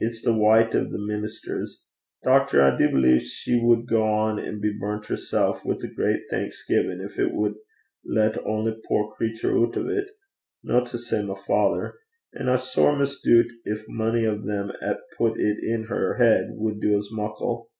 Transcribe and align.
It's 0.00 0.22
the 0.24 0.32
wyte 0.32 0.74
o' 0.74 0.82
the 0.82 0.98
ministers. 0.98 1.84
Doctor, 2.24 2.60
I 2.60 2.76
do 2.76 2.90
believe 2.90 3.22
she 3.22 3.60
wad 3.62 3.86
gang 3.86 4.40
an' 4.40 4.58
be 4.60 4.72
brunt 4.72 5.06
hersel' 5.06 5.60
wi' 5.64 5.76
a 5.84 5.94
great 5.94 6.22
thanksgivin', 6.28 6.98
gin 7.14 7.24
it 7.28 7.32
wad 7.32 7.54
lat 8.04 8.44
ony 8.44 8.76
puir 8.88 9.12
crater 9.16 9.54
oot 9.56 9.76
o' 9.76 9.84
't 9.88 10.08
no 10.64 10.84
to 10.84 10.98
say 10.98 11.22
my 11.22 11.36
father. 11.46 11.94
An' 12.34 12.48
I 12.48 12.56
sair 12.56 12.96
misdoobt 12.96 13.52
gin 13.64 13.78
mony 13.86 14.26
o' 14.26 14.36
them 14.36 14.72
'at 14.80 14.98
pat 15.16 15.36
it 15.36 15.62
in 15.62 15.84
her 15.84 16.14
heid 16.18 16.46
wad 16.56 16.80
do 16.80 16.98
as 16.98 17.10
muckle. 17.12 17.70